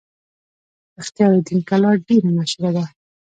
اختیار 1.01 1.31
الدین 1.35 1.59
کلا 1.69 1.91
ډیره 2.07 2.29
مشهوره 2.37 2.71
ده 2.75 2.85